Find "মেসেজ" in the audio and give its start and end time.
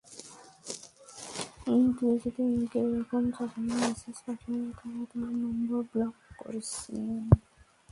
3.81-4.17